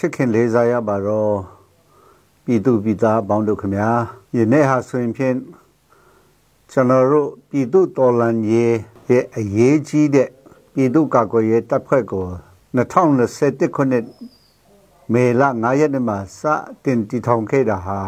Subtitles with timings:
[0.00, 1.34] ချစ်ခင်လေးစားရပါတော့
[2.44, 3.90] ပြည်သူပြည်သားပေါင်းတို့ခင်ဗျာ
[4.36, 5.36] ယနေ့ဟာဆိုရင်ဖြင့်
[6.70, 8.76] ကျွန်တော်တို့ပြည်သူတော်လှန်ရေး
[9.10, 10.28] ရဲ့အရေးကြီးတဲ့
[10.74, 12.26] ပြည်သူ့ကာကွယ်ရေးတပ်ဖွဲ့ကို
[12.76, 14.04] 2021ခုနှစ်
[15.12, 16.40] မေလ9ရက်နေ့မှာစ
[16.84, 18.00] တင်တည်ထောင်ခဲ့တာဟာ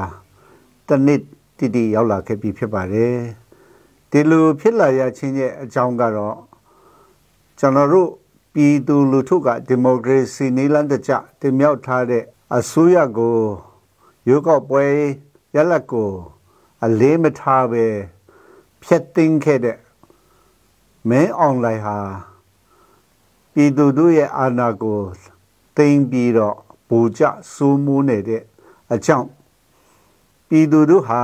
[0.88, 1.22] တနစ်
[1.58, 3.14] တည်တည်ရောက်လာခဲ့ပြီဖြစ်ပါတယ်
[4.10, 6.36] ဒီလိုဖြစ်လာရခြင်းရဲ့အကြောင်းကတော့
[7.58, 8.10] ကျွန်တော်တို့
[8.54, 12.24] ပြည်သူလူထုကဒီမိုကရေစီနည်းလမ်းတကျတင်မြှောက်ထားတဲ့
[12.56, 13.38] အစိုးရကို
[14.28, 14.84] ရွေးကောက်ပွဲ
[15.54, 16.10] ရလဒ်ကို
[16.84, 17.84] အလေးမထားပဲ
[18.82, 19.78] ဖျက်သိမ်းခဲ့တဲ့
[21.08, 21.98] မင်းအွန်လိုင်းဟာ
[23.52, 25.00] ပြည်သူတို့ရဲ့အာဏာကို
[25.76, 26.56] သိမ်းပြီးတော့
[26.88, 28.42] ဘူကျစိုးမိုးနေတဲ့
[28.92, 29.28] အကြောင်း
[30.48, 31.22] ပြည်သူတို့ဟာ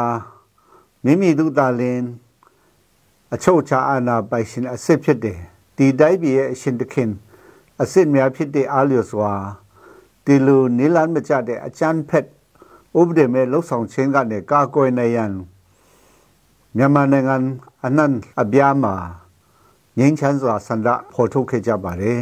[1.05, 2.01] မိမိတို့သာလင်
[3.35, 5.41] အချုပ်ချာအာဏာပိုင်ရှင်အစ်စ်ဖြစ်တယ်
[5.77, 7.11] ဒီတိုင်းပြည်ရဲ့အရှင်တခင်
[7.81, 9.33] အစ်စ်များဖြစ်တဲ့အားလျော်စွာ
[10.25, 12.27] ဒီလိုနေလန်းမကြတဲ့အချမ်းဖက်
[13.01, 15.33] ဥပဒေမဲ့လှုပ်ဆောင်ခြင်းကနေကာကွယ်နေရန်
[16.77, 17.37] မြန်မာနိုင်ငံ
[17.87, 18.95] အနှံ့အပြားမှာ
[19.99, 22.21] ငြိမ်းချမ်းစွာဆန္ဒဖော်ထုတ်ခဲ့ကြပါတယ်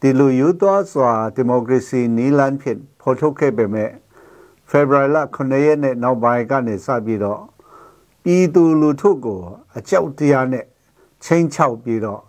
[0.00, 3.90] ဒီလိုယူသောစွာဒီမိုကရေစီနီလန်းဖြစ်ဖော်ထုတ်ခဲ့ပေမဲ့
[4.70, 7.42] ဖေဖော်ဝါရီလ9ရက်နေ့နောက်ပိုင်းကနေစပြီးတော့
[8.22, 9.40] ပြည်သူလူထုကို
[9.76, 10.64] အကြောက်တရားနဲ့
[11.24, 12.22] ချင်းချောက်ပြီးတော့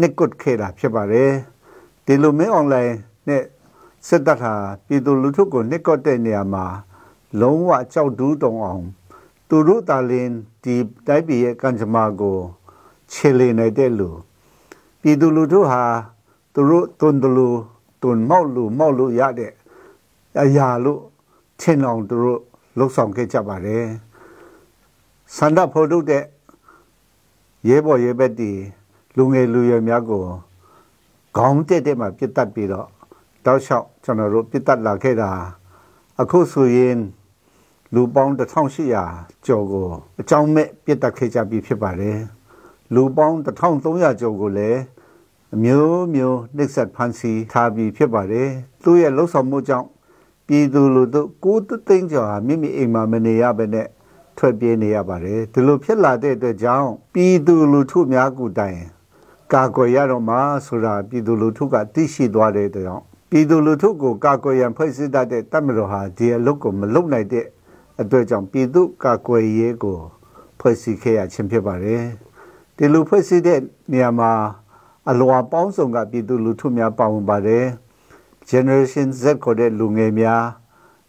[0.00, 1.30] နှစ်ကွတ်ခဲ့တာဖြစ်ပါတယ်
[2.06, 2.94] ဒီလိုမင်းအွန်လိုင်း
[3.28, 3.42] နဲ့
[4.08, 4.54] စစ်တပ်ဟာ
[4.86, 6.64] ပြည်သူလူထုကိုနှစ်ကွတ်တဲ့နေရာမှာ
[7.40, 8.84] လုံးဝကြောက်တူးတုံအောင်
[9.48, 10.28] သူတို့တာလင်
[10.64, 10.74] ဒီ
[11.06, 12.38] တိုက်ပြည်ရဲ့ကံကြမ္မာကို
[13.12, 14.08] ခြေလေနေတဲ့လူ
[15.00, 15.82] ပြည်သူလူထုဟာ
[16.54, 17.48] သူတို့တွန်တလူ
[18.02, 19.52] တွန်မောက်လူမောက်လူရတဲ့
[20.40, 21.00] အရာလို့
[21.60, 22.40] ထင်အောင်သူတို့
[22.78, 23.84] လှုပ်ဆောင်ခဲ့ကြပါတယ်
[25.36, 26.24] စန္ဒဖို့တို့တဲ့
[27.68, 28.52] ရဲဘော်ရဲဘက်တီ
[29.16, 30.22] လူငယ်လူရွယ်များကို
[31.36, 32.88] ခေါင်းတက်တက်မှပြစ်တတ်ပြီးတော့
[33.44, 35.30] တောက်လျှောက်ကျွန်တော်တို့ပြစ်တတ်လာခဲ့တာ
[36.20, 36.98] အခုဆိုရင်
[37.94, 39.88] လူပေါင်း1800ကျော်ကို
[40.20, 42.18] အကြောင်းမဲ့ပြစ်တက်ခဲ့ကြပြီဖြစ်ပါတယ်
[42.94, 44.80] လူပေါင်း1300ကျော်ကိုလည်း
[45.54, 48.48] အမျိုးမျိုးနှိပ်စက်ဖန်ဆီးထားပြီးဖြစ်ပါတယ်
[48.82, 49.88] သူ့ရဲ့လှုပ်ဆောင်မှုကြောင့်
[50.46, 53.88] ပြည်သူလူထုကိုးသိန်းကျော်ဟာမိမိအိမ်မှာမနေရဘဲနဲ့
[54.38, 58.80] ထွက်ပြေးနေရပါတယ်ဒီလိုဖြစ်လာတဲ့အတွက်ကြောင့်ပြည်သူလူထုများကူတိုင်
[59.54, 60.36] ကာကွယ်ရတော့မှ
[60.66, 67.46] ဆိုတာပြည်သူလူထုကသိရှိသွားတဲ့အတွက်ကြောင့်ပြည်သူလူထုကိုကာကွယ်ရန်ဖွဲ့စည်းတတ်တဲ့တပ်မတော်ဟာဒီအလုပ်ကိုမလုပ်နိုင်တဲ့
[68.00, 69.98] အတွက်ကြောင့်ပြည်သူကာကွယ်ရေးကို
[70.60, 72.02] ဖွဲ့စည်းခဲ့ရခြင်းဖြစ်ပါတယ်
[72.76, 73.60] ဒီလိုဖွဲ့စည်းတဲ့
[73.92, 74.32] နေရာမှာ
[75.10, 77.64] အလွာပေါင်းစုံကပြည်သူလူထုများပါဝင်ပါတယ်
[78.50, 80.44] generation Z ခေါ်တဲ့လူငယ်များ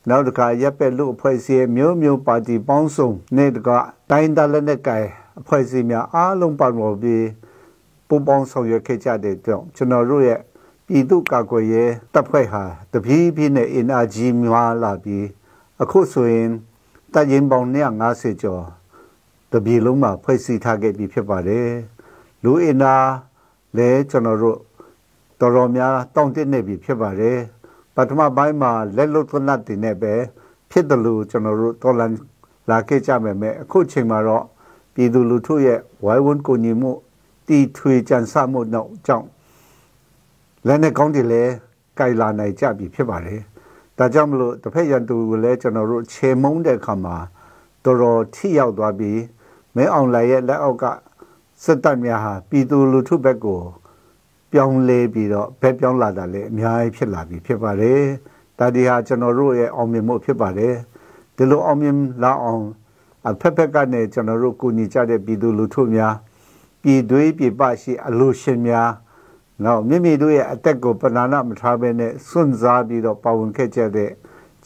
[0.09, 3.69] နောက်တစ်ခါရပ်ပက်လူအဖွဲ့အစည်းမျိုးမျိုးပါတီပေါင်းစုံနဲ့တက
[4.09, 5.07] တိုင်းဒါလက်နဲ့ကိုင်
[5.39, 7.23] အဖွဲ့အစည်းများအားလုံးပါဝင်ပြီး
[8.07, 10.39] ပူပေါင်းဆောင်ရွက်ခဲ့ကြတဲ့ကြောင့်ကျွန်တော်တို့ရဲ့
[10.87, 15.25] ပြည်သူ့ကာကွယ်ရေးတပ်ဖွဲ့ဟာတပြေးပြေးနဲ့အင်အားကြီးများလာပြီး
[15.81, 16.49] အခုဆိုရင်
[17.13, 17.69] တပ်ရင်းပေါင်း
[18.05, 18.63] 150ကျော်
[19.51, 21.69] တပြည်လုံးမှာဖွဲ့စည်းထားခဲ့ပြီးဖြစ်ပါတယ်
[22.43, 23.09] လူအင်အား
[23.77, 24.59] လည်းကျွန်တော်တို့
[25.39, 27.37] တော်တော်များတောင့်တနေပြီဖြစ်ပါတယ်
[27.95, 30.13] ပထမပိုင်းမှာလက်လွတ်သနတ်တင်နေပဲ
[30.71, 32.11] ဖြစ်တယ်လို့ကျွန်တော်တို့တော်လန်
[32.69, 34.45] လာခဲ့ကြမယ်မဲ့အခုချိန်မှာတော့
[34.93, 36.91] ပြည်သူလူထုရဲ့ဝိုင်းဝန်းကူညီမှု
[37.47, 39.27] တီထွေကြံစမှုနောက်ကြောင့်
[40.67, 41.43] လက်နဲ့ကောင်းတယ်လဲ
[41.97, 43.41] ကြိုက်လာနိုင်ကြပြီဖြစ်ပါတယ်
[43.97, 47.15] ဒါကြောင့်မလို့တစ်ဖက်ရန်သူကိုလည်းကျွန်တော်တို့ခြေမုံတဲ့အခါမှာ
[47.83, 49.19] တော်တော်ထိရောက်သွားပြီး
[49.75, 50.85] မဲအောင်လိုက်ရဲ့လက်အောက်က
[51.63, 53.61] စစ်တပ်များဟာပြည်သူလူထုဘက်ကို
[54.51, 58.01] ပြောင်းလဲပြီးတော့ဘက်ပြောင်းလာတာလည်းအများကြီးဖြစ်လာပြီဖြစ်ပါတယ်။
[58.59, 60.73] ဒါဒီဟာကျွန်တော်တို့ရဲ့အောင်မြင်မှုဖြစ်ပါတယ်။
[61.35, 62.63] ဒီလိုအောင်မြင်လာအောင်
[63.27, 66.13] အဖက်ဖက်ကနေကျွန်တော်တို့ကူညီကြတဲ့ပြည်သူလူထုများ
[66.83, 68.91] ပြည်သွေးပြည်ပရှိအလို့ရှင်များ
[69.63, 74.11] နောက်မိမိတို့ရဲ့အသက်ကိုပဏာနာမထားဘဲနဲ့စွန့်စားပြီးတော့ပါဝင်ခဲ့ကြတဲ့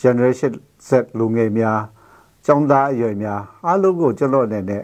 [0.01, 0.53] generation
[0.87, 1.79] Z လူငယ်များ
[2.45, 4.83] ចောင်းသားအရွယ်များအားလုံးကိုကျွန်တော်အနေနဲ့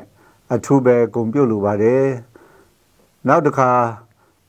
[0.54, 2.04] အထူးပဲဂုဏ်ပြုလိုပါတယ်
[3.28, 3.72] နောက်တစ်ခါ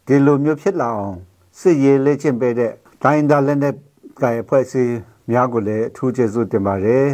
[0.07, 1.17] ဒီလိုမျိုးဖြစ်လာအောင်
[1.61, 2.73] စစ်ရေးလေ့ကျင့်ပေးတဲ့
[3.03, 3.75] ဒိုင်းဒါလက်နဲ့
[4.21, 4.95] ကဲဖွဲ့စည်း
[5.31, 7.07] များကိုလည်းအထူးကျေးဇူးတင်ပါတယ်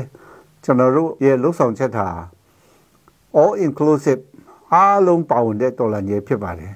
[0.64, 2.08] ကျွန်တော်တို့ရဲ့လှုပ်ဆောင်ချက်တာ
[3.40, 4.20] all inclusive
[4.72, 6.72] အားလုံးပါဝင်တဲ့တော်လှန်ရေးဖြစ်ပါတယ်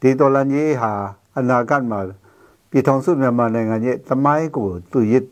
[0.00, 0.92] ဒီတော်လှန်ရေးဟာ
[1.38, 2.00] အနာဂတ်မှာ
[2.70, 5.26] ပြည်ထောင်စုမြန်မာနိုင်ငံရဲ့သမိုင်းကိုသူရစ်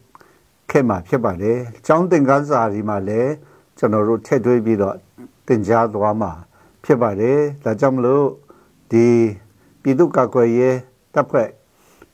[0.70, 3.32] ခဲ့မှာဖြစ်ပါတယ်။ကျောင်းသင်ခန်းစာဒီမှာလည်း
[3.78, 4.96] ကျွန်တော်တို့ထည့်သွင်းပြီးတော့
[5.46, 6.32] သင်ကြားသွားမှာ
[6.84, 8.26] ဖြစ်ပါတယ်။ဒါကြောင့်မလို့
[8.92, 9.06] ဒီ
[9.82, 10.76] ပြည်သူ့ကာကွယ်ရေး
[11.14, 11.48] တပ်ဖွဲ့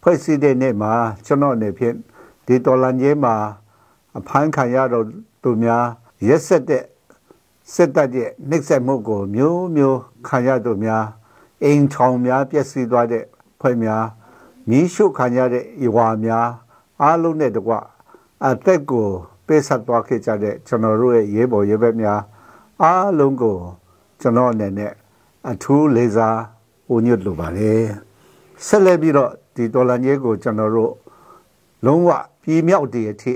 [0.02, 0.92] ဖွဲ့စည်းတဲ့နေ့မှာ
[1.26, 1.96] ကျွန်တော်အနေဖြင့်
[2.46, 3.34] ဒီတော်လန်ရေးမှာ
[4.18, 5.06] အဖမ်းခံရတော့
[5.42, 5.84] သူများ
[6.28, 6.84] ရက်ဆက်တဲ့
[7.74, 11.04] စစ်တပ်ရဲ့နှိပ်စက်မှုကိုမျိုးမျိုးခံရသူများ
[11.64, 13.24] အိမ်ထောင်များပျက်စီးသွားတဲ့
[13.60, 14.04] ဖွဲ့များ
[14.68, 16.48] မီးရှို့ခံရတဲ့ဤဝါများ
[17.02, 17.72] အားလုံးနဲ့တကွ
[18.46, 19.08] အသက်ကို
[19.46, 22.20] ပေးဆက်သွားခဲ့ကြတဲ့ကျွန်တော်တို့ရဲ့ရဲဘော်ရဲဘက်များ
[22.82, 23.56] အားလုံးကို
[24.20, 24.92] ကျွန်တော်အနေနဲ့
[25.50, 26.38] အထူးလေးစား
[26.92, 27.84] ဦးညွတ်လိုပါတယ်
[28.66, 30.92] ဆက်လက်ပြီးတော့ဒီဒေါ်လာကြီးကိုကျွန်တော်တို့
[31.84, 32.10] လုံးဝ
[32.42, 33.34] ပြည်မြောက်တည်အထိ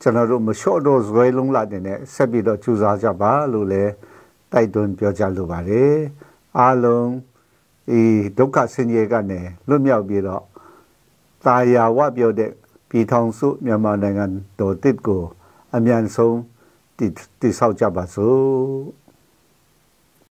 [0.00, 3.92] ကျွန်တော်တို့မလျှော့တော့ဇွဲလုံးလာတဲ့နဲ့ဆက်ပြီးတော့ကြိုးစားကြပါလို့လည်း
[4.52, 5.94] တိုက်တွန်းပြောကြားလိုပါတယ်
[6.58, 7.08] အားလုံး
[7.88, 8.02] ဒီ
[8.38, 10.44] ဒုက္ခဆင်းရဲကနေလွတ်မြောက်ပြီးတော့
[11.46, 12.50] တာယာဝပြောတဲ့
[12.90, 14.24] ပြည်ထောင်စုမြန်မာနိုင်ငံ
[14.60, 15.22] တော်တစ်ကို
[15.76, 16.38] အမြန်ဆုံး
[16.98, 18.38] တည်တည်ဆောက်ကြပါစို့